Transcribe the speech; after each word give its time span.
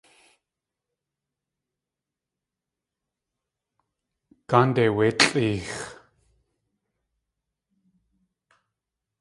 Gáande 4.49 4.85
wé 4.95 5.05
tlʼeex! 5.19 5.65